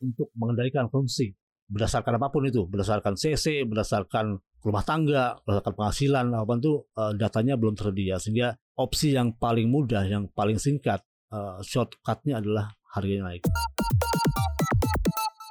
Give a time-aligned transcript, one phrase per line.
[0.00, 1.36] untuk mengendalikan konsumsi
[1.70, 7.54] berdasarkan apa pun itu, berdasarkan CC, berdasarkan rumah tangga, berdasarkan penghasilan, apa itu uh, datanya
[7.54, 10.98] belum tersedia sehingga opsi yang paling mudah, yang paling singkat,
[11.30, 13.46] uh, shortcutnya adalah harganya naik.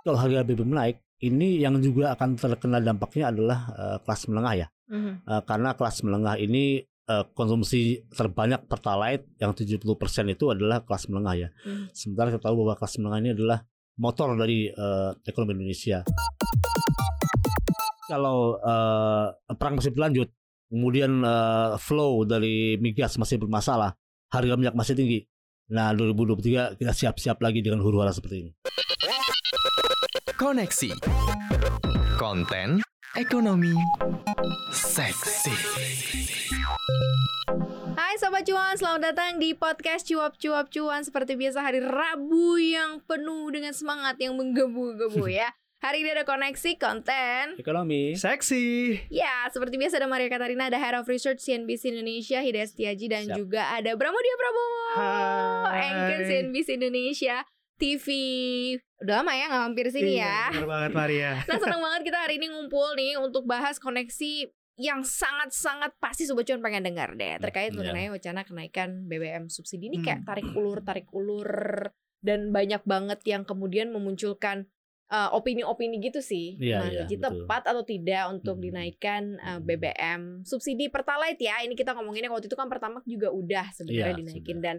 [0.04, 4.68] Kalau harga BBM naik, ini yang juga akan terkena dampaknya adalah uh, kelas menengah ya,
[4.92, 5.13] mm-hmm.
[5.24, 9.84] uh, karena kelas menengah ini uh, konsumsi terbanyak pertalite yang 70%
[10.36, 11.50] itu adalah kelas menengah ya.
[11.63, 11.92] Mm.
[11.96, 13.60] Sementara kita tahu bahwa kelas menengah ini adalah
[14.00, 16.02] motor dari uh, ekonomi Indonesia.
[18.09, 20.31] Kalau uh, perang masih berlanjut,
[20.71, 23.93] kemudian uh, flow dari migas masih bermasalah,
[24.34, 25.20] harga minyak masih tinggi.
[25.70, 28.52] Nah, 2023 kita siap-siap lagi dengan huru-hara seperti ini.
[30.34, 30.90] Koneksi
[32.18, 32.81] Konten
[33.13, 33.76] Ekonomi
[34.73, 35.54] Seksi
[38.19, 41.07] Sobat Cuan, selamat datang di podcast Cuap-Cuap Cuan.
[41.07, 45.47] Seperti biasa hari Rabu yang penuh dengan semangat yang menggebu-gebu ya.
[45.79, 47.55] Hari ini ada koneksi konten.
[47.55, 48.19] Ekonomi.
[48.19, 48.99] Seksi.
[49.07, 53.23] Ya, seperti biasa ada Maria Katarina, ada Head of Research CNBC Indonesia, Hidayat Setiaji Dan
[53.31, 53.39] Siap.
[53.39, 54.83] juga ada Pramudia Prabowo.
[54.99, 55.79] Hai.
[55.87, 57.48] Anchor CNBC Indonesia
[57.79, 58.07] TV
[58.99, 60.59] Udah lama ya nggak mampir sini iya, ya.
[60.59, 61.31] Bener banget Maria.
[61.48, 66.48] Nah seneng banget kita hari ini ngumpul nih Untuk bahas koneksi yang sangat-sangat pasti sobat
[66.48, 67.78] cuan pengen dengar deh terkait yeah.
[67.78, 70.28] mengenai wacana kenaikan BBM subsidi ini kayak hmm.
[70.32, 71.52] tarik ulur tarik ulur
[72.24, 74.72] dan banyak banget yang kemudian memunculkan
[75.12, 78.64] uh, opini-opini gitu sih yeah, nah, yeah, tepat atau tidak untuk hmm.
[78.72, 83.36] dinaikkan uh, eh, BBM subsidi pertalite ya ini kita ngomonginnya waktu itu kan pertamax juga
[83.36, 84.64] udah sebenarnya yeah, dinaikin sudah.
[84.64, 84.76] dan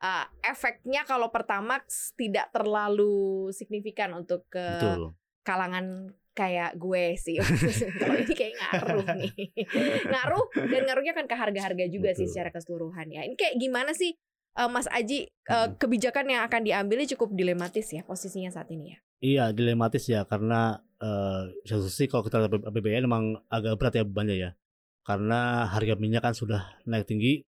[0.00, 5.12] uh, efeknya kalau pertamax tidak terlalu signifikan untuk ke Betul.
[5.44, 7.38] kalangan kayak gue sih.
[8.02, 9.32] Kalau ini kayak ngaruh nih.
[10.10, 12.18] ngaruh dan ngaruhnya kan ke harga-harga juga Betul.
[12.20, 13.22] sih secara keseluruhan ya.
[13.24, 14.18] Ini kayak gimana sih
[14.58, 18.92] uh, Mas Aji uh, kebijakan yang akan diambil ini cukup dilematis ya posisinya saat ini
[18.92, 18.98] ya.
[19.24, 24.04] Iya, dilematis ya karena uh, satu sisi kalau kita lihat BBM memang agak berat ya
[24.04, 24.50] bebannya ya.
[25.04, 27.44] Karena harga minyak kan sudah naik tinggi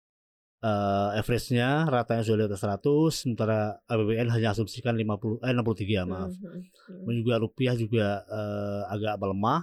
[0.62, 6.04] uh, average-nya ratanya sudah di atas 100 sementara APBN hanya asumsikan 50 eh 63 ya
[6.06, 6.32] maaf.
[6.32, 7.16] Mm -hmm.
[7.22, 9.62] juga rupiah juga uh, agak melemah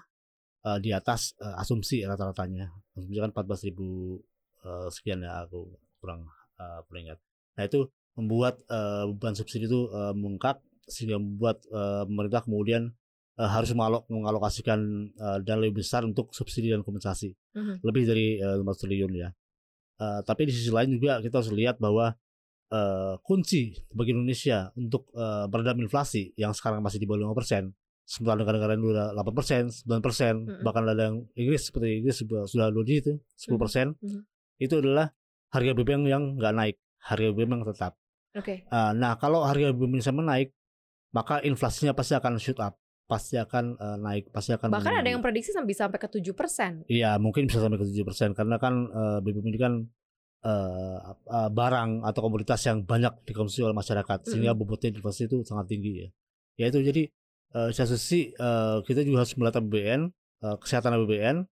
[0.66, 2.70] uh, di atas uh, asumsi rata-ratanya.
[2.98, 4.18] Asumsi kan 14 ribu
[4.66, 5.70] uh, sekian ya aku
[6.02, 6.26] kurang
[6.58, 7.18] uh, ingat.
[7.58, 7.86] Nah itu
[8.18, 10.58] membuat uh, beban subsidi itu uh, mengungkap
[10.90, 12.90] sehingga membuat uh, pemerintah kemudian
[13.38, 14.80] uh, harus mengalok, mengalokasikan
[15.20, 17.76] uh, dana lebih besar untuk subsidi dan kompensasi mm -hmm.
[17.86, 19.30] lebih dari uh, 5 triliun ya.
[19.98, 22.14] Uh, tapi di sisi lain juga kita harus lihat bahwa
[22.70, 27.62] uh, kunci bagi Indonesia untuk uh, meredam inflasi yang sekarang masih di bawah 5 persen,
[28.06, 30.62] sementara negara-negara yang udah 8 persen, 9 persen, mm -hmm.
[30.62, 34.22] bahkan ada yang Inggris seperti Inggris sudah, sudah dua digit 10 persen, mm -hmm.
[34.62, 35.10] itu adalah
[35.50, 37.92] harga BBM yang nggak naik, harga BBM yang tetap.
[38.38, 38.44] Oke.
[38.44, 38.70] Okay.
[38.70, 40.54] Uh, nah kalau harga BBM bisa menaik,
[41.10, 45.24] maka inflasinya pasti akan shoot up pasti akan uh, naik, pasti akan bahkan ada yang
[45.24, 46.84] prediksi sampai sampai ke tujuh persen.
[46.86, 49.72] Iya, mungkin bisa sampai ke tujuh persen karena kan uh, BBM ini kan
[50.44, 55.72] uh, uh, barang atau komoditas yang banyak dikonsumsi oleh masyarakat sehingga bobotnya inflasi itu sangat
[55.72, 56.08] tinggi ya.
[56.60, 57.02] Ya itu jadi
[57.56, 60.12] uh, satu sisi uh, kita juga harus melihat BBN,
[60.44, 61.48] uh, kesehatan BBN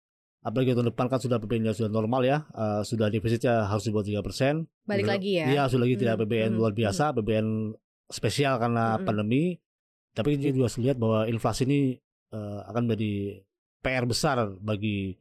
[0.46, 4.06] apalagi tahun depan kan sudah BBN sudah normal ya, uh, sudah defisitnya harus di bawah
[4.06, 4.70] tiga persen.
[4.86, 5.46] Balik lagi ya?
[5.50, 6.58] Iya, sudah lagi tidak BBN hmm.
[6.62, 7.74] luar biasa, hmm.
[8.06, 9.02] Spesial karena hmm.
[9.02, 9.58] pandemi
[10.16, 11.80] tapi kita juga harus lihat bahwa inflasi ini
[12.32, 13.44] uh, akan menjadi
[13.84, 15.12] PR besar bagi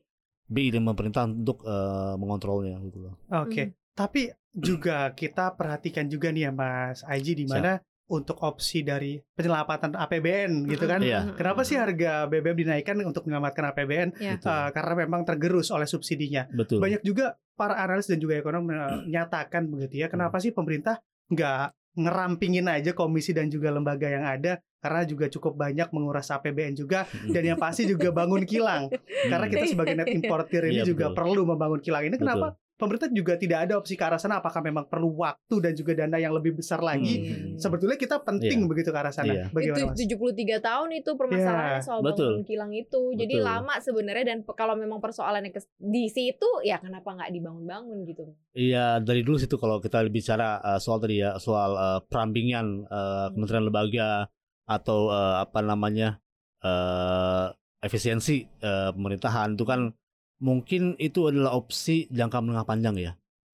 [0.47, 3.13] BI dan pemerintah untuk uh, mengontrolnya gitu loh.
[3.27, 3.51] Oke.
[3.51, 3.65] Okay.
[3.67, 3.75] Hmm.
[3.95, 4.21] Tapi
[4.55, 7.75] juga kita perhatikan juga nih ya Mas Aji di mana
[8.05, 11.01] untuk opsi dari penyelamatan APBN gitu kan.
[11.01, 11.33] Iya.
[11.33, 14.09] Kenapa sih harga BBM dinaikkan untuk menyelamatkan APBN?
[14.21, 14.37] Yeah.
[14.45, 16.45] Uh, karena memang tergerus oleh subsidinya.
[16.53, 16.79] Betul.
[16.79, 20.07] Banyak juga para analis dan juga ekonom menyatakan begitu ya.
[20.07, 20.43] Kenapa hmm.
[20.45, 21.01] sih pemerintah
[21.33, 26.77] nggak ngerampingin aja komisi dan juga lembaga yang ada karena juga cukup banyak menguras APBN
[26.77, 28.91] juga dan yang pasti juga bangun kilang.
[29.31, 32.21] Karena kita sebagai net importer ini iya, juga perlu membangun kilang ini.
[32.21, 32.53] Kenapa?
[32.53, 32.64] Betul.
[32.75, 36.19] Pemerintah juga tidak ada opsi ke arah sana apakah memang perlu waktu dan juga dana
[36.19, 37.55] yang lebih besar lagi hmm.
[37.55, 38.69] sebetulnya kita penting yeah.
[38.69, 39.47] begitu ke arah sana yeah.
[39.49, 41.87] bagaimana itu 73 tahun itu permasalahannya yeah.
[41.87, 42.35] soal betul.
[42.35, 43.47] bangun kilang itu jadi betul.
[43.47, 49.23] lama sebenarnya dan kalau memang persoalannya di situ ya kenapa nggak dibangun-bangun gitu iya dari
[49.23, 54.27] dulu situ kalau kita bicara uh, soal tadi ya soal uh, perampingan uh, kementerian lembaga
[54.67, 56.19] atau uh, apa namanya
[56.65, 59.93] uh, efisiensi uh, pemerintahan itu kan
[60.39, 63.11] mungkin itu adalah opsi jangka menengah panjang ya.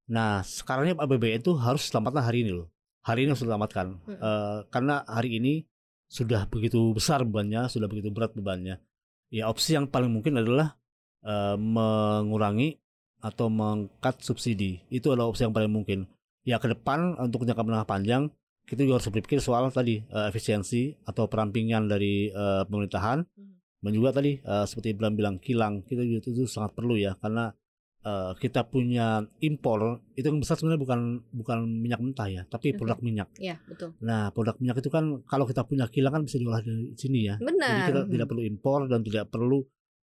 [0.09, 2.67] Nah sekarangnya APBN itu harus selamatkan hari ini loh.
[3.01, 4.17] Hari ini harus selamatkan hmm.
[4.21, 5.65] uh, karena hari ini
[6.11, 8.77] sudah begitu besar bebannya, sudah begitu berat bebannya.
[9.31, 10.75] Ya opsi yang paling mungkin adalah
[11.23, 12.77] uh, mengurangi
[13.23, 14.83] atau mengkat subsidi.
[14.91, 16.05] Itu adalah opsi yang paling mungkin.
[16.43, 18.23] Ya ke depan untuk jangka menengah panjang
[18.65, 23.60] kita juga harus berpikir soal tadi uh, efisiensi atau perampingan dari uh, pemerintahan Hmm.
[23.81, 27.17] Dan juga tadi uh, seperti Ibram bilang kilang kita juga itu, itu sangat perlu ya
[27.17, 27.49] karena
[28.05, 30.99] uh, kita punya impor itu yang besar sebenarnya bukan
[31.33, 32.77] bukan minyak mentah ya tapi Oke.
[32.77, 33.29] produk minyak.
[33.41, 33.97] Ya, betul.
[34.05, 37.35] Nah produk minyak itu kan kalau kita punya kilang kan bisa diolah dari sini ya.
[37.41, 37.87] Jadi Benar.
[37.89, 38.11] kita Hmm.
[38.13, 39.65] tidak perlu impor dan tidak perlu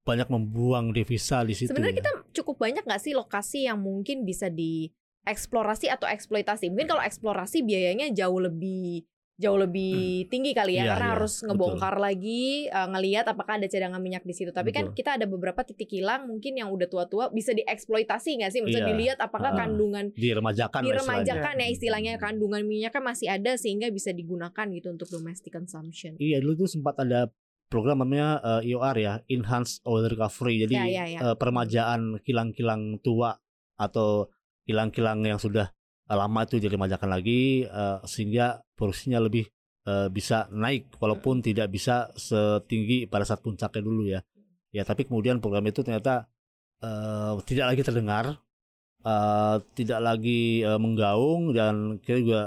[0.06, 1.73] banyak membuang devisa di situ.
[1.73, 2.00] Sebenarnya ya.
[2.06, 6.69] kita cukup banyak nggak sih lokasi yang mungkin bisa dieksplorasi atau eksploitasi?
[6.69, 11.33] Mungkin kalau eksplorasi biayanya jauh lebih jauh lebih tinggi kali ya Iya, karena iya, harus
[11.43, 14.55] ngebongkar lagi eh, ngelihat apakah ada cadangan minyak di situ.
[14.55, 14.95] Tapi kan Betul.
[14.95, 18.63] kita ada beberapa titik kilang mungkin yang udah tua-tua bisa dieksploitasi nggak sih?
[18.63, 18.91] Maksudnya Iya.
[18.95, 19.59] dilihat apakah Ah.
[19.59, 25.51] kandungan diremajakan diremajakan ya istilahnya kandungan minyaknya masih ada sehingga bisa digunakan gitu untuk domestic
[25.51, 26.15] consumption.
[26.15, 27.27] Iya dulu tuh sempat ada
[27.67, 30.63] program namanya eh, IOR ya, Enhanced Oil Recovery.
[30.63, 31.19] Jadi Ya, ya, ya.
[31.35, 33.35] peremajaan kilang-kilang tua
[33.75, 34.31] atau
[34.63, 35.75] kilang-kilang yang sudah
[36.13, 39.50] lama itu diremajakan lagi eh, sehingga produksinya lebih
[39.90, 44.22] eh, bisa naik walaupun tidak bisa setinggi pada saat puncaknya dulu ya.
[44.69, 46.30] Ya tapi kemudian program itu ternyata
[46.84, 48.25] eh, tidak lagi terdengar,
[49.02, 52.42] eh, tidak lagi eh, menggaung dan kita juga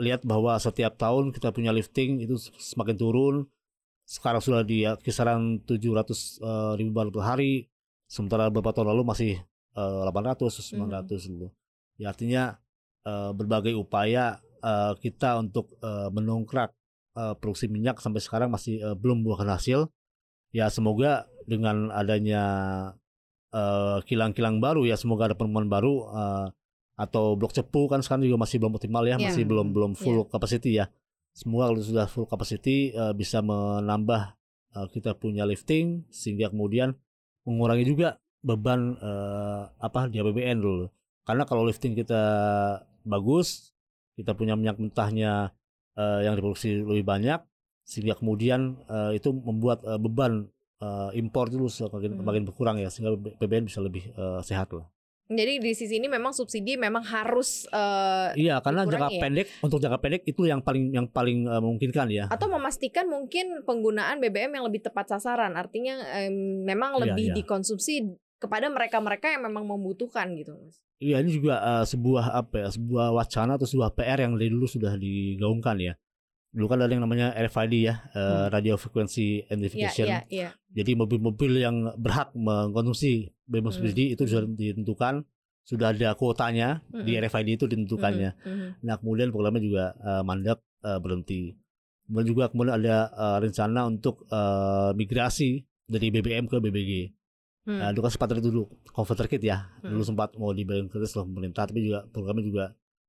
[0.00, 3.36] lihat bahwa setiap tahun kita punya lifting itu semakin turun.
[4.06, 5.70] Sekarang sudah di kisaran 700
[6.42, 7.66] eh, ribu barrel per hari,
[8.10, 9.32] sementara beberapa tahun lalu masih
[9.74, 11.48] eh, 800 900 gitu.
[12.00, 12.58] Ya artinya
[13.04, 16.70] eh, berbagai upaya eh, kita untuk eh, mendongkrak
[17.16, 19.88] eh, produksi minyak sampai sekarang masih eh, belum buahkan hasil.
[20.50, 22.42] Ya semoga dengan adanya
[24.06, 26.46] kilang-kilang baru ya semoga ada penemuan baru eh,
[26.94, 29.32] atau blok cepu kan sekarang juga masih belum optimal ya, Iya.
[29.32, 30.86] masih belum belum full capacity ya.
[31.32, 34.36] Semoga kalau sudah full capacity eh, bisa menambah
[34.76, 36.94] eh, kita punya lifting sehingga kemudian
[37.42, 40.86] mengurangi juga beban eh, apa di APBN dulu.
[41.26, 42.22] Karena kalau lifting kita
[43.02, 43.72] bagus,
[44.14, 45.52] kita punya minyak mentahnya
[45.94, 47.40] eh, yang diproduksi lebih banyak
[47.82, 50.46] sehingga kemudian eh, itu membuat eh, beban
[50.78, 52.46] eh, impor itu semakin Hmm.
[52.46, 54.86] berkurang ya sehingga PBN bisa lebih eh, sehat lah.
[55.30, 59.20] Jadi di sisi ini memang subsidi memang harus eh, Iya, karena jangka ya?
[59.22, 62.24] pendek untuk jangka pendek itu yang paling yang paling eh, memungkinkan ya.
[62.26, 65.54] atau memastikan mungkin penggunaan BBM yang lebih tepat sasaran.
[65.54, 67.34] Artinya em, memang Iya, lebih iya.
[67.38, 68.10] dikonsumsi
[68.42, 70.82] kepada mereka-mereka yang memang membutuhkan gitu, Mas.
[71.00, 74.68] Iya, ini juga eh, sebuah apa ya, sebuah wacana atau sebuah PR yang dari dulu
[74.68, 75.96] sudah digaungkan ya.
[76.50, 78.46] Dulu kan ada yang namanya RFID ya, eh, Hmm.
[78.52, 80.06] Radio Frequency Identification.
[80.06, 80.48] iya, iya.
[80.70, 83.72] Jadi mobil-mobil yang berhak mengkonsumsi BBM
[84.06, 84.14] Hmm.
[84.14, 84.54] itu sudah Hmm.
[84.54, 85.14] ditentukan,
[85.62, 87.22] sudah ada kuotanya di Mm-mm.
[87.22, 88.30] RFID itu ditentukannya.
[88.36, 88.68] Mhm, mhm.
[88.82, 91.42] Nah kemudian programnya juga eh, mandek eh, berhenti.
[92.04, 96.92] Kemudian juga kemudian ada eh, rencana untuk eh, migrasi dari BBM ke BBG.
[97.70, 97.78] Hmm.
[97.78, 99.70] Nah, dulu kan sempat dulu converter kit ya.
[99.78, 100.10] Dulu Hmm.
[100.10, 102.64] sempat mau dibayar ke oleh pemerintah, tapi juga programnya juga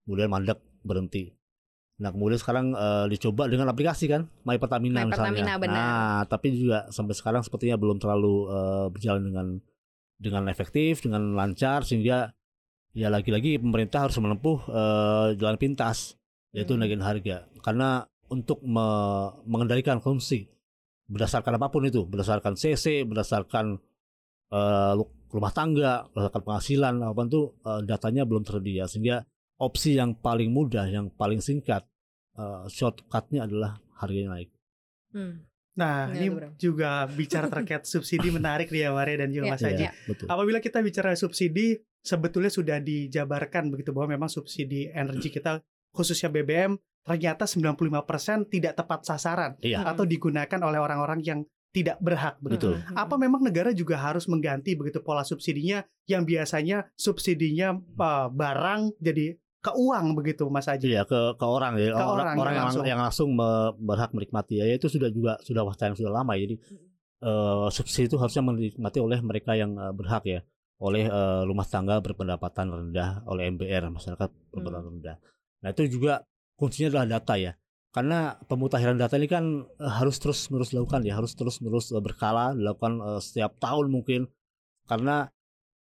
[0.06, 1.34] kemudian mandek berhenti.
[1.98, 5.34] Nah kemudian sekarang eh, dicoba dengan aplikasi kan, My Pertamina My misalnya.
[5.34, 5.74] Pertamina, benar.
[5.74, 9.48] Nah tapi juga sampai sekarang sepertinya belum terlalu eh, berjalan dengan
[10.18, 12.34] dengan efektif, dengan lancar sehingga
[12.94, 16.18] ya lagi-lagi pemerintah harus menempuh eh, jalan pintas
[16.52, 16.84] yaitu Hmm.
[16.84, 20.50] naikin harga karena untuk me- mengendalikan konsumsi
[21.06, 23.80] berdasarkan apa pun itu berdasarkan CC berdasarkan
[24.52, 29.24] eh, lu- rumah tangga berdasarkan penghasilan apa itu eh, datanya belum tersedia sehingga
[29.58, 31.88] opsi yang paling mudah yang paling singkat
[32.34, 34.52] eh, shortcutnya adalah harganya naik
[35.12, 35.44] Hmm.
[35.72, 36.52] Nah, Ya, ini benar.
[36.56, 39.86] juga bicara terkait subsidi menarik nih ya Maria dan juga Iya, Mas Haji.
[40.06, 41.68] betul Apabila kita bicara subsidi,
[42.00, 45.60] sebetulnya sudah dijabarkan begitu bahwa memang subsidi energi kita
[45.92, 47.92] khususnya BBM ternyata 95%
[48.48, 51.40] tidak tepat sasaran iya atau digunakan oleh orang-orang yang
[51.72, 52.76] tidak berhak begitu.
[52.76, 52.96] Betul.
[53.00, 59.40] Apa memang negara juga harus mengganti begitu pola subsidinya yang biasanya subsidinya uh, barang jadi
[59.62, 60.90] ke uang begitu Mas Haji?
[60.90, 62.84] Iya ke ke orang ya Ke orang, orang, orang ya, yang langsung.
[62.84, 66.50] yang langsung me- berhak menikmati ya itu sudah juga sudah wacana yang sudah lama ya.
[66.50, 66.56] jadi
[67.22, 70.42] eh, subsidi itu harusnya menikmati oleh mereka yang eh, berhak ya
[70.82, 75.16] oleh eh, rumah tangga berpendapatan rendah oleh MBR masyarakat berpendapatan rendah.
[75.62, 76.26] Nah itu juga
[76.58, 77.54] kuncinya adalah data ya
[77.92, 82.00] karena pemutahiran data ini kan eh, harus terus menerus dilakukan ya harus terus menerus eh,
[82.00, 84.32] berkala dilakukan eh, setiap tahun mungkin
[84.88, 85.28] karena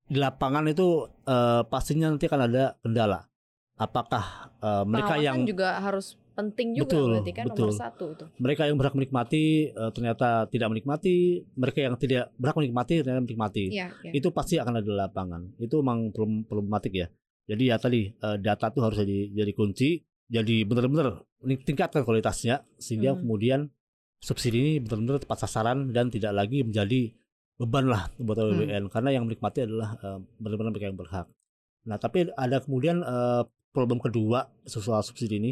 [0.09, 3.29] di lapangan itu eh, pastinya nanti akan ada kendala
[3.77, 7.67] apakah eh, mereka Pengawasan yang juga harus penting juga Betul, berarti kan betul.
[7.67, 8.25] nomor satu itu.
[8.39, 13.63] mereka yang berhak menikmati eh, ternyata tidak menikmati mereka yang tidak berhak menikmati ternyata menikmati
[13.69, 14.11] Iya, iya.
[14.17, 17.07] itu pasti akan ada di lapangan itu memang problem problematik ya
[17.49, 19.89] jadi ya tadi data tuh harus jadi jadi kunci
[20.29, 23.23] jadi benar-benar tingkatkan kualitasnya sehingga Hmm.
[23.23, 23.59] kemudian
[24.19, 27.15] subsidi ini benar-benar tepat sasaran dan tidak lagi menjadi
[27.59, 31.27] beban lah buat APBN karena yang menikmati adalah eh, benar-benar mereka yang berhak.
[31.87, 35.51] Nah tapi ada kemudian eh, problem kedua soal subsidi ini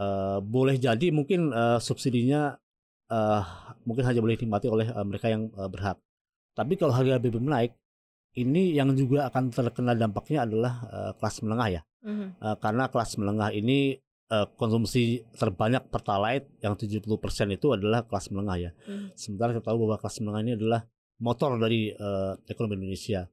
[0.00, 2.56] uh, boleh jadi mungkin uh, subsidinya
[3.12, 3.42] uh,
[3.84, 5.98] mungkin hanya boleh dinikmati oleh uh, mereka yang uh, berhak.
[6.52, 7.72] Tapi kalau harga BBM naik,
[8.36, 11.82] ini yang juga akan terkena dampaknya adalah uh, kelas menengah ya.
[12.02, 12.28] Mm-hmm.
[12.40, 13.96] Uh, karena kelas menengah ini
[14.32, 17.04] uh, konsumsi terbanyak pertalite yang 70%
[17.52, 18.70] itu adalah kelas menengah ya.
[18.88, 19.12] Mm.
[19.12, 20.80] Sementara kita tahu bahwa kelas menengah ini adalah
[21.20, 23.28] motor dari uh, ekonomi Indonesia.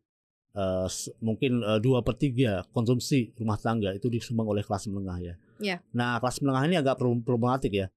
[0.50, 0.90] Uh,
[1.22, 5.36] mungkin dua per tiga konsumsi rumah tangga itu disumbang oleh kelas menengah ya.
[5.62, 5.80] Yeah.
[5.96, 7.88] Nah kelas menengah ini agak problematik ya.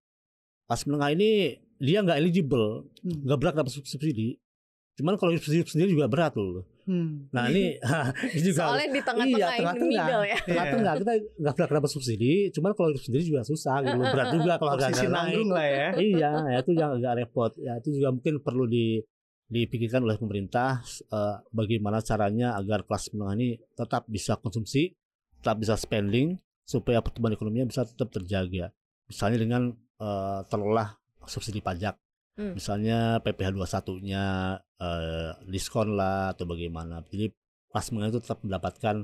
[0.68, 3.26] Kelas menengah ini dia nggak eligible, hmm.
[3.26, 3.42] nggak hmm.
[3.42, 4.38] berhak dapat subsidi.
[4.92, 6.68] Cuman kalau subsidi sendiri juga berat loh.
[6.84, 7.30] Hmm.
[7.32, 7.80] Nah ini,
[8.44, 10.38] juga soalnya di tengah-tengah iya, tengah -tengah, middle ya.
[10.44, 13.96] Tengah-tengah kita nggak berhak dapat subsidi, cuman kalau sendiri juga susah, gitu.
[14.02, 15.46] berat juga kalau harga naik.
[15.48, 15.88] lah ya.
[15.96, 17.52] iya, ya itu yang agak repot.
[17.56, 19.00] Ya itu juga mungkin perlu di
[19.52, 20.80] dipikirkan oleh pemerintah
[21.12, 24.96] uh, bagaimana caranya agar kelas menengah ini tetap bisa konsumsi,
[25.44, 28.72] tetap bisa spending supaya pertumbuhan ekonominya bisa tetap terjaga.
[29.12, 29.62] Misalnya dengan
[30.00, 30.96] uh, telolah
[31.28, 32.00] subsidi pajak.
[32.32, 32.56] Hmm.
[32.56, 34.24] Misalnya PPh 21-nya
[34.80, 37.04] uh, diskon lah atau bagaimana.
[37.12, 37.28] Jadi
[37.68, 38.96] kelas menengah itu tetap mendapatkan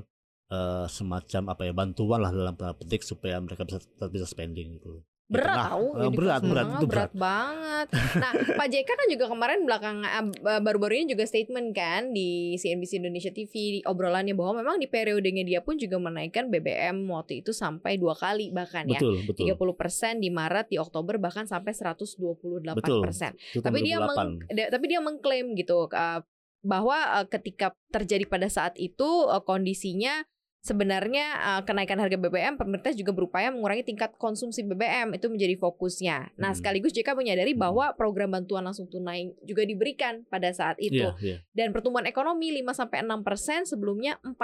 [0.49, 5.01] uh, semacam apa ya bantuan lah dalam petik supaya mereka bisa tetap bisa spending gitu
[5.29, 6.89] berat tahu uh, berat berat itu berat.
[6.89, 7.87] berat banget.
[8.17, 10.25] Nah Pak JK kan juga kemarin belakang eh,
[10.57, 15.45] baru-baru ini juga statement kan di CNBC Indonesia TV di obrolannya bahwa memang di periodenya
[15.45, 19.77] dia pun juga menaikkan BBM waktu itu sampai dua kali bahkan betul, ya betul.
[19.77, 22.65] 30 persen di Maret di Oktober bahkan sampai 128
[23.05, 23.37] persen.
[23.53, 26.25] Tapi dia meng, tapi dia mengklaim gitu uh,
[26.65, 30.25] bahwa uh, ketika terjadi pada saat itu uh, kondisinya
[30.59, 36.35] sebenarnya uh, kenaikan harga BBM pemerintah juga berupaya mengurangi tingkat konsumsi BBM itu menjadi fokusnya.
[36.35, 36.57] Nah, hmm.
[36.59, 37.63] sekaligus JK menyadari hmm.
[37.63, 40.99] bahwa program bantuan langsung tunai juga diberikan pada saat itu.
[40.99, 41.39] Yeah, yeah.
[41.55, 44.35] Dan pertumbuhan ekonomi 5 sampai 6% sebelumnya 4%.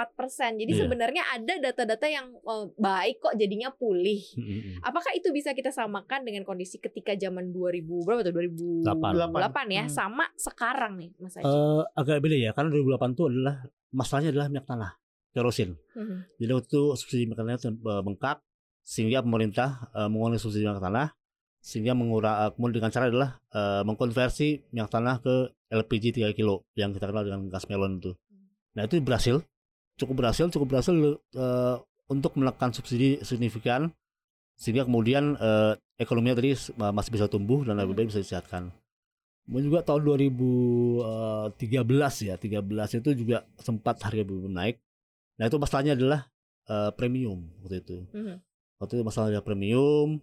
[0.56, 0.80] Jadi yeah.
[0.80, 4.24] sebenarnya ada data-data yang uh, baik kok jadinya pulih.
[4.40, 4.80] Hmm.
[4.80, 9.92] Apakah itu bisa kita samakan dengan kondisi ketika zaman 2000 berapa tuh 2008 ya hmm.
[9.92, 11.44] sama sekarang nih Mas Aji?
[11.44, 13.56] Uh, agak beda ya karena 2008 itu adalah
[13.92, 14.92] masalahnya adalah minyak tanah
[15.36, 15.76] kerosin.
[15.92, 16.24] Hmm.
[16.40, 18.40] Jadi waktu itu subsidi tanah eh, bengkak
[18.86, 21.10] sehingga pemerintah uh, mengurangi subsidi minyak tanah
[21.58, 26.62] sehingga mengurang uh, kemudian dengan cara adalah uh, mengkonversi minyak tanah ke LPG 3 kilo
[26.78, 28.14] yang kita kenal dengan gas melon itu.
[28.78, 29.42] Nah itu berhasil,
[29.98, 33.90] cukup berhasil, cukup berhasil uh, untuk menekan subsidi signifikan
[34.54, 38.70] sehingga kemudian uh, ekonominya tadi masih bisa tumbuh dan lebih baik bisa disehatkan.
[39.50, 41.58] Kemudian juga tahun 2013
[42.30, 44.76] ya, 13 itu juga sempat harga BBM naik
[45.36, 46.20] Nah itu masalahnya adalah
[46.68, 47.98] uh, premium waktu itu.
[48.12, 48.36] Mm-hmm.
[48.80, 50.20] Waktu itu masalahnya premium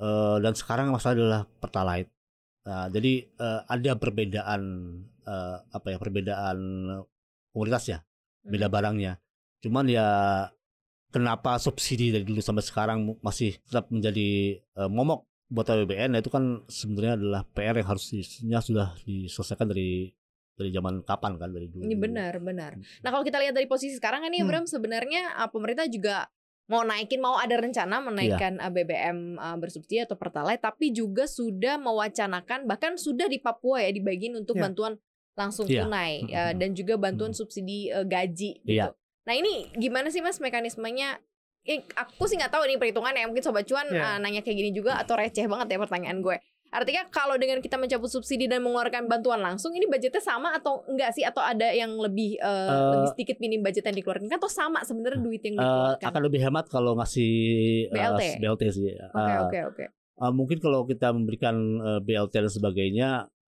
[0.00, 2.10] uh, dan sekarang masalah adalah pertalite.
[2.62, 4.62] Nah, jadi uh, ada perbedaan
[5.26, 6.58] uh, apa ya perbedaan
[7.50, 7.98] komoditas ya,
[8.46, 8.74] beda mm-hmm.
[8.74, 9.12] barangnya.
[9.62, 10.08] Cuman ya
[11.12, 16.32] kenapa subsidi dari dulu sampai sekarang masih tetap menjadi uh, momok buat APBN nah itu
[16.32, 18.24] kan sebenarnya adalah PR yang harusnya
[18.64, 20.08] sudah diselesaikan dari
[20.62, 21.82] dari zaman kapan kan dari dulu.
[21.82, 22.78] Ini benar, benar.
[22.78, 24.48] Nah, kalau kita lihat dari posisi sekarang kan nih, hmm.
[24.48, 26.30] Bram, sebenarnya uh, pemerintah juga
[26.70, 28.70] mau naikin mau ada rencana menaikkan iya.
[28.70, 34.38] BBM uh, bersubsidi atau pertalite tapi juga sudah mewacanakan bahkan sudah di Papua ya dibagiin
[34.38, 34.64] untuk yeah.
[34.64, 34.92] bantuan
[35.36, 35.84] langsung yeah.
[35.84, 37.38] tunai uh, dan juga bantuan hmm.
[37.42, 38.88] subsidi uh, gaji gitu.
[38.88, 38.94] Yeah.
[39.22, 41.18] Nah, ini gimana sih Mas mekanismenya?
[41.62, 44.16] Eh, aku sih nggak tahu ini perhitungan ya mungkin sobat cuan yeah.
[44.16, 46.36] uh, nanya kayak gini juga atau receh banget ya pertanyaan gue.
[46.72, 51.12] Artinya kalau dengan kita mencabut subsidi dan mengeluarkan bantuan langsung ini budgetnya sama atau enggak
[51.12, 54.48] sih atau ada yang lebih uh, uh, lebih sedikit minim budget yang dikeluarkan kan atau
[54.48, 56.00] sama sebenarnya duit yang dikeluarkan?
[56.00, 57.32] Uh, akan lebih hemat kalau ngasih
[57.92, 58.22] BLT.
[58.24, 58.88] Uh, BLT sih.
[58.96, 59.84] Oke oke oke.
[60.32, 63.08] Mungkin kalau kita memberikan uh, BLT dan sebagainya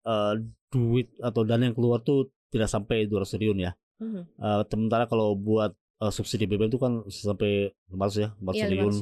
[0.04, 0.36] uh,
[0.76, 3.72] duit atau dana yang keluar tuh tidak sampai 200 triliun ya.
[4.04, 4.28] Uh-huh.
[4.36, 5.72] Uh, sementara kalau buat
[6.04, 8.96] uh, subsidi BBM itu kan sampai 500 ya, 500 ya, triliun.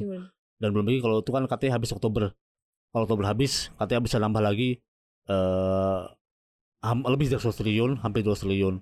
[0.62, 2.30] Dan belum lagi kalau itu kan katanya habis Oktober
[2.94, 4.78] kalau Oktober habis katanya bisa nambah lagi
[5.26, 6.06] uh,
[7.10, 8.78] lebih dari 100 triliun, hampir 2 triliun.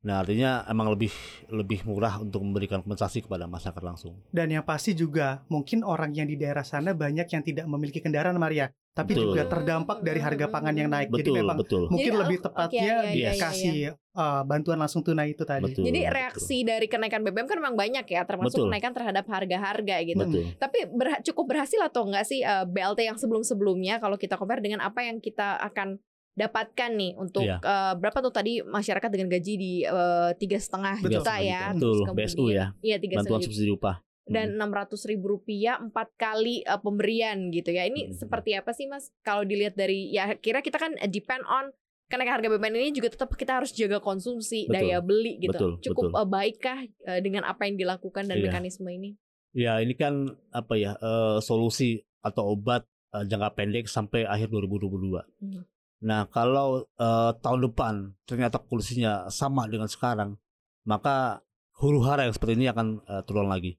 [0.00, 1.12] Nah artinya emang lebih
[1.52, 4.16] lebih murah untuk memberikan kompensasi kepada masyarakat langsung.
[4.32, 8.40] Dan yang pasti juga mungkin orang yang di daerah sana banyak yang tidak memiliki kendaraan
[8.40, 9.36] Maria, tapi betul.
[9.36, 11.12] juga terdampak dari harga pangan yang naik.
[11.12, 11.82] Betul, Jadi memang betul.
[11.92, 13.92] mungkin Jadi, lebih tepatnya okay, ya, ya, dikasih ya, ya.
[14.10, 15.62] Uh, bantuan langsung tunai itu tadi.
[15.68, 16.70] Betul, Jadi reaksi betul.
[16.74, 18.66] dari kenaikan BBM kan memang banyak ya, termasuk betul.
[18.72, 20.24] kenaikan terhadap harga-harga gitu.
[20.26, 20.42] Betul.
[20.58, 24.80] Tapi ber cukup berhasil atau enggak sih uh, BLT yang sebelum-sebelumnya kalau kita compare dengan
[24.80, 26.00] apa yang kita akan
[26.38, 27.58] dapatkan nih untuk iya.
[27.60, 32.44] uh, berapa tuh tadi masyarakat dengan gaji di eh, tiga setengah juta ya betul BSU
[32.54, 34.56] ya iya tiga bantuan subsidi upah dan hmm.
[34.62, 38.14] enam ratus ribu rupiah empat kali uh, pemberian gitu ya ini hmm.
[38.14, 41.74] seperti apa sih mas kalau dilihat dari ya kira kita kan depend on
[42.06, 44.74] kenaikan harga BBM ini juga tetap kita harus jaga konsumsi betul.
[44.74, 46.30] daya beli gitu betul, cukup betul.
[46.30, 46.78] Baikkah
[47.10, 48.44] uh, dengan apa yang dilakukan dan iya.
[48.46, 49.18] mekanisme ini
[49.50, 55.18] ya ini kan apa ya uh, solusi atau obat uh, jangka pendek sampai akhir 2022.
[55.42, 55.64] Hmm.
[56.00, 60.40] Nah, kalau uh, tahun depan ternyata kondisinya sama dengan sekarang,
[60.88, 61.44] maka
[61.76, 63.76] huru hara yang seperti ini akan uh, turun lagi,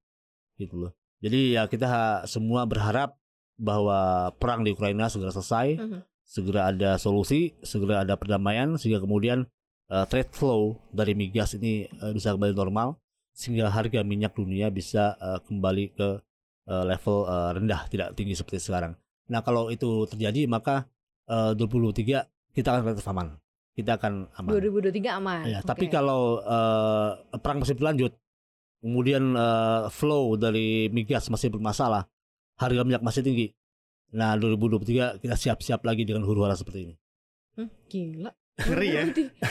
[0.62, 0.92] gitu loh.
[1.22, 3.18] Jadi ya kita semua berharap
[3.58, 6.00] bahwa perang di Ukraina segera selesai, Mhm.
[6.25, 9.46] segera ada solusi, segera ada perdamaian, sehingga kemudian
[9.90, 12.98] uh, trade flow dari migas ini uh, bisa kembali normal,
[13.34, 16.10] sehingga harga minyak dunia bisa uh, kembali ke
[16.70, 18.94] uh, level uh, rendah, tidak tinggi seperti sekarang.
[19.30, 20.90] Nah kalau itu terjadi maka
[21.32, 23.28] uh, 2023 kita akan relatif aman,
[23.72, 24.50] kita akan aman.
[24.52, 25.42] 2023 aman.
[25.48, 25.68] Ya, Oke.
[25.72, 28.12] tapi kalau uh, perang masih berlanjut,
[28.84, 32.12] kemudian uh, flow dari migas masih bermasalah,
[32.60, 33.48] harga minyak masih tinggi.
[34.12, 36.96] Nah, 2023 kita siap-siap lagi dengan huru hara seperti ini.
[37.56, 38.32] Hmm, gila.
[38.60, 39.04] Ngeri ya.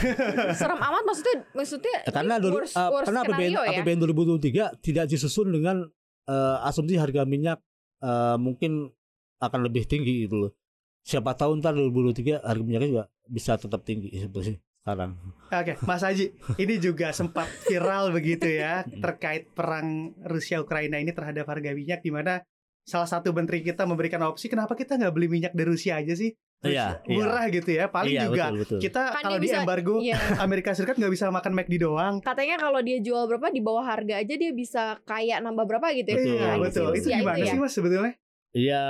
[0.61, 3.81] Serem amat maksudnya maksudnya Ya, karena dulu- worst, uh, worst karena APBN, ya.
[3.81, 5.89] APBN 2023 tidak disusun dengan
[6.29, 7.59] uh, asumsi harga minyak
[8.05, 8.93] uh, mungkin
[9.41, 10.53] akan lebih tinggi gitu loh.
[11.01, 15.17] Siapa tahu ntar 2023 harga minyaknya juga bisa tetap tinggi seperti sekarang.
[15.51, 16.27] Oke, Mas Haji,
[16.57, 22.09] ini juga sempat viral begitu ya terkait perang Rusia Ukraina ini terhadap harga minyak di
[22.09, 22.41] mana
[22.81, 26.33] salah satu menteri kita memberikan opsi kenapa kita nggak beli minyak dari Rusia aja sih?
[26.61, 27.17] Iya, iya.
[27.17, 27.89] Murah gitu ya.
[27.89, 28.79] Paling Iya, juga betul, betul.
[28.85, 30.17] kita Kan kalau dia di embargo Iya.
[30.45, 32.15] Amerika Serikat nggak bisa makan McD doang.
[32.21, 36.09] Katanya kalau dia jual berapa di bawah harga aja dia bisa kayak nambah berapa gitu
[36.13, 36.17] ya.
[36.21, 36.89] Betul, Iya, betul.
[37.01, 37.49] Itu gimana ya.
[37.49, 38.13] sih Mas sebetulnya?
[38.53, 38.85] Ya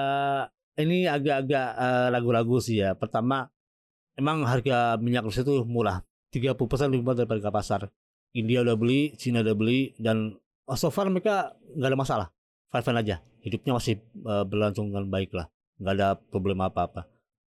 [0.78, 2.94] ini agak-agak eh, ragu-ragu sih ya.
[2.94, 3.48] Pertama,
[4.14, 6.04] emang harga minyak Rusia itu murah.
[6.30, 6.54] 30%
[6.94, 7.90] lebih murah daripada pasar.
[8.30, 10.38] India udah beli, Cina udah beli, dan
[10.70, 12.28] oh, so far mereka nggak ada masalah.
[12.70, 13.16] Fine-fine aja.
[13.42, 15.50] Hidupnya masih eh, berlangsung dengan baik lah.
[15.82, 17.10] Nggak ada problem apa-apa.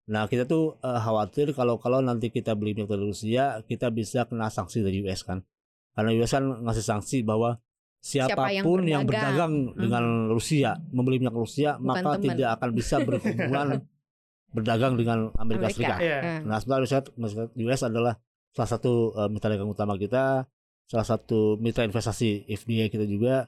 [0.08, 4.24] Nah kita tuh eh, khawatir kalau kalau nanti kita beli minyak dari Rusia, kita bisa
[4.24, 5.44] kena sanksi dari US kan.
[5.92, 7.60] Karena US kan ngasih sanksi bahwa
[8.02, 9.54] Siapa yang siapa pun yang berdagang.
[9.70, 10.04] berdagang dengan
[10.34, 12.26] Rusia, membeli minyak Rusia, Bukan maka teman.
[12.34, 13.68] tidak akan bisa berhubungan
[14.58, 15.78] berdagang dengan Amerika, Amerika.
[15.78, 15.98] Serikat.
[16.02, 16.18] Iya.
[16.20, 16.38] Nah.
[16.50, 18.14] Nah, sebenarnya US, US adalah
[18.52, 20.50] salah satu eh, mitra dagang utama kita,
[20.90, 23.46] salah satu mitra investasi FDI kita juga.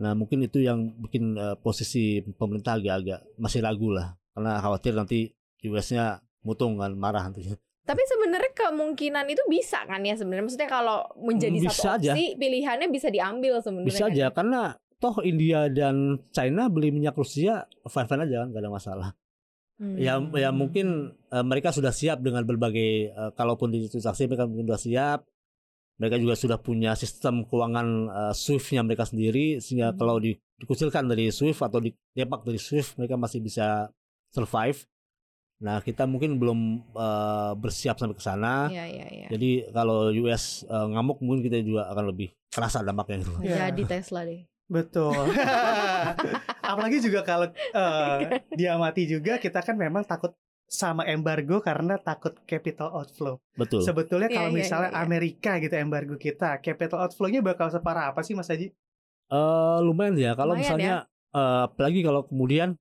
[0.00, 5.28] Nah, mungkin itu yang bikin eh, posisi pemerintah agak-agak masih ragu lah, karena khawatir nanti
[5.60, 7.52] US-nya mutung kan marah nanti.
[7.80, 10.44] Tapi sebenarnya kemungkinan itu bisa kan ya sebenarnya.
[10.44, 12.12] Maksudnya kalau menjadi Hmm, Bisa satu aja.
[12.12, 13.88] opsi pilihannya bisa diambil sebenarnya.
[13.88, 14.28] Bisa kan aja ya.
[14.30, 14.60] karena
[14.96, 15.96] toh India dan
[16.28, 19.08] China beli minyak Rusia fine-fine aja kan, gak ada masalah.
[19.76, 19.96] Hmm.
[19.96, 20.86] Ya, ya mungkin
[21.26, 25.20] eh, mereka sudah siap dengan berbagai, eh, kalaupun di transaksi mereka mungkin sudah siap.
[25.96, 29.98] Mereka juga sudah punya sistem keuangan eh, SWIFT-nya mereka sendiri, sehingga Hmm.
[29.98, 33.88] kalau di- dikucilkan dari SWIFT atau ditembak dari SWIFT, mereka masih bisa
[34.28, 34.84] survive.
[35.60, 36.60] Nah, kita mungkin belum
[36.96, 38.72] eh, bersiap sampai ke sana.
[38.72, 39.28] Iya iya iya.
[39.28, 43.32] Jadi kalau US eh, ngamuk, mungkin kita juga akan lebih kerasa dampaknya gitu.
[43.44, 43.68] Iya.
[43.68, 44.42] Jadi Tesla deh.
[44.70, 45.12] Betul.
[46.70, 48.18] Apalagi juga kalau eh,
[48.56, 50.32] diamati juga kita kan memang takut
[50.70, 53.42] sama embargo karena takut capital outflow.
[53.58, 53.82] Betul.
[53.82, 55.04] Sebetulnya Iya, kalau iya, misalnya iya, iya.
[55.04, 58.70] Amerika gitu embargo kita, capital outflow-nya bakal separah apa sih Mas Haji?
[59.30, 62.78] Eh lumayan ya kalau misalnya eh, apalagi kalau kemudian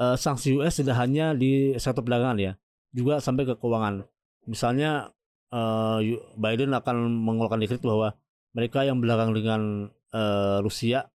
[0.00, 2.52] eh, sanksi US tidak hanya di sektor perdagangan ya,
[2.90, 4.02] juga sampai ke keuangan.
[4.48, 5.12] Misalnya
[5.52, 8.16] eh, Yu- Biden akan mengeluarkan dekret bahwa
[8.50, 9.60] mereka yang berdagang dengan
[10.10, 11.06] eh, Rusia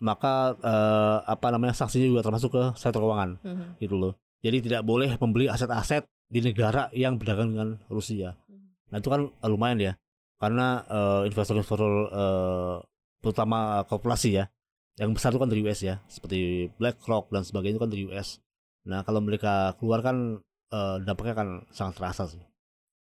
[0.00, 3.64] maka eh, apa namanya sanksinya juga termasuk ke sektor keuangan Mhm.
[3.78, 4.12] gitu loh.
[4.40, 8.32] Jadi tidak boleh membeli aset-aset di negara yang berdagang dengan Rusia.
[8.88, 9.92] Nah itu kan lumayan ya,
[10.40, 10.80] karena
[11.28, 12.74] investor-investor eh,
[13.20, 14.48] terutama korporasi ya,
[14.96, 16.38] yang besar itu kan dari US ya, seperti
[16.74, 18.40] BlackRock dan sebagainya itu kan dari US.
[18.84, 22.42] Nah kalau mereka keluar kan eh, dampaknya kan sangat terasa sih.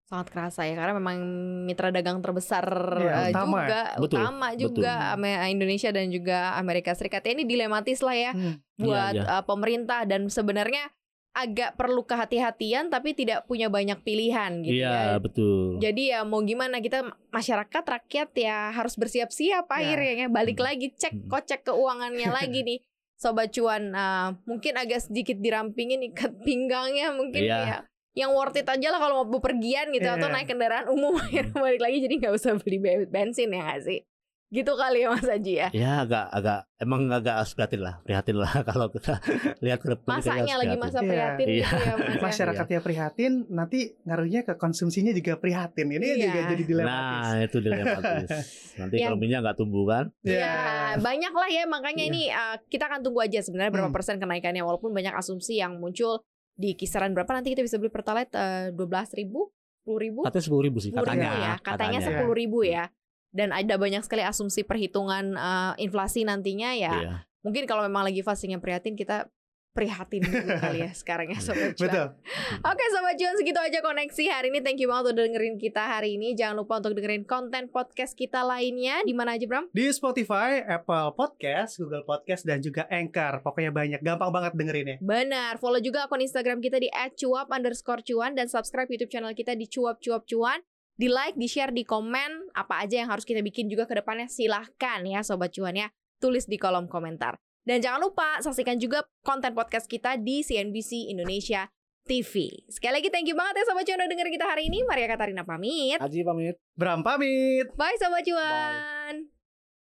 [0.02, 1.16] sangat kerasa ya karena memang
[1.64, 2.68] mitra dagang terbesar
[3.00, 5.14] Iya, eh, utama juga Betul, utama juga betul.
[5.16, 8.60] Ame- Indonesia dan juga Amerika Serikat Ya, ini dilematis lah ya Hmm.
[8.76, 9.32] buat Iya, iya.
[9.32, 10.92] eh, pemerintah dan sebenarnya
[11.32, 15.16] agak perlu kehati-hatian tapi tidak punya banyak pilihan gitu Iya ya.
[15.16, 15.80] betul.
[15.80, 19.72] Jadi ya mau gimana kita masyarakat rakyat ya harus bersiap-siap Ya.
[19.74, 20.28] akhirnya ya.
[20.28, 20.68] balik Hmm.
[20.68, 21.28] lagi cek Hmm.
[21.28, 22.78] kocek keuangannya lagi nih
[23.14, 27.58] sobat cuan eh, mungkin agak sedikit dirampingin ikat pinggangnya mungkin Iya.
[27.62, 27.78] ya
[28.12, 30.34] yang worth it aja lah kalau mau bepergian gitu atau Iya.
[30.36, 34.04] naik kendaraan umum akhirnya balik lagi jadi nggak usah beli be- bensin ya nggak sih
[34.52, 38.36] gitu kali ya Mas Aji ya Ya agak agak emang agak harus prihatin lah, prihatin
[38.36, 39.16] lah kalau kita
[39.58, 40.20] lihat ke depan.
[40.20, 40.84] masanya lagi prihatin.
[40.84, 41.08] masa Iya.
[41.08, 41.64] prihatin Iya.
[41.64, 42.20] gitu ya Mas ya.
[42.22, 45.88] Masyarakatnya prihatin, nanti ngaruhnya ke konsumsinya juga prihatin.
[45.90, 46.16] Ini Iya.
[46.22, 47.24] juga jadi dilematis.
[47.24, 48.28] Nah itu dilematis.
[48.82, 50.04] Nanti kalau minyak nggak tumbuh kan?
[50.22, 50.52] Ya,
[50.98, 52.10] banyak lah ya makanya Iya.
[52.10, 53.96] ini uh, kita akan tunggu aja sebenarnya berapa Hmm.
[53.96, 56.20] persen kenaikannya walaupun banyak asumsi yang muncul
[56.52, 58.36] di kisaran berapa nanti kita bisa beli pertalite
[58.70, 61.24] dua belas ribu, sepuluh ribu, Katanya sepuluh ribu sih katanya.
[61.26, 62.06] ribu ya, katanya Iya.
[62.06, 62.84] sepuluh ribu ya.
[63.32, 66.94] Dan ada banyak sekali asumsi perhitungan uh, inflasi nantinya ya.
[67.00, 67.14] Iya.
[67.42, 69.26] Mungkin kalau memang lagi fasenya prihatin kita
[69.72, 71.88] prihatin dulu kali ya sekarang ya Sobat Cuan.
[71.88, 72.06] Betul.
[72.70, 74.60] Oke Sobat Cuan segitu aja koneksi hari ini.
[74.60, 76.36] Thank you banget udah dengerin kita hari ini.
[76.36, 79.00] Jangan lupa untuk dengerin konten podcast kita lainnya.
[79.02, 79.72] Di mana aja Bram?
[79.72, 83.40] Di Spotify, Apple Podcast, Google Podcast, dan juga Anchor.
[83.40, 84.00] Pokoknya banyak.
[84.04, 84.96] Gampang banget dengerinnya.
[85.00, 85.56] Benar.
[85.56, 89.66] Follow juga akun Instagram kita di @cuap underscore cuan dan subscribe YouTube channel kita di
[89.66, 90.60] cuap cuap cuan.
[90.92, 94.28] Di like, di share, di komen apa aja yang harus kita bikin juga ke depannya
[94.28, 95.88] silahkan ya Sobat Cuan ya.
[96.20, 97.40] Tulis di kolom komentar.
[97.62, 101.70] Dan jangan lupa saksikan juga konten podcast kita di CNBC Indonesia
[102.02, 102.66] TV.
[102.66, 104.82] Sekali lagi thank you banget ya Sobat Cuan udah dengerin kita hari ini.
[104.82, 105.98] Maria Katarina pamit.
[106.02, 106.58] Aji pamit.
[106.74, 107.70] Bram pamit.
[107.78, 109.01] Bye Sobat Cuan.